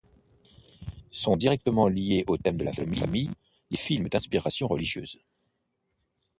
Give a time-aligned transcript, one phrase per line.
[1.11, 3.29] Sont directement liés au thème de la famille,
[3.69, 5.19] les films d’inspiration religieuse.